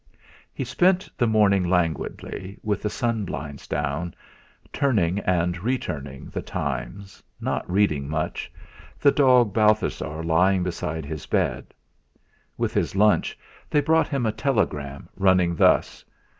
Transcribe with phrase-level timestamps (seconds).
[0.51, 4.15] He spent the morning languidly with the sun blinds down,
[4.73, 8.51] turning and re turning The Times, not reading much,
[8.99, 11.71] the dog Balthasar lying beside his bed.
[12.57, 13.37] With his lunch
[13.69, 16.03] they brought him a telegram, running thus